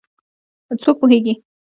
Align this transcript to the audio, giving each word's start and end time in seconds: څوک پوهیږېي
څوک 0.81 0.95
پوهیږېي 0.99 1.33